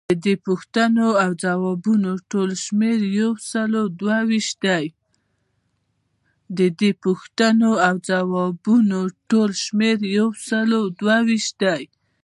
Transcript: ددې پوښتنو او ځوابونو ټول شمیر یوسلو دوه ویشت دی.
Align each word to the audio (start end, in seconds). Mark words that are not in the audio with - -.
ددې 0.09 0.33
پوښتنو 0.45 1.07
او 1.23 1.31
ځوابونو 1.43 2.11
ټول 9.35 9.49
شمیر 9.65 10.09
یوسلو 10.09 10.91
دوه 10.99 11.19
ویشت 11.29 11.55
دی. 11.63 11.83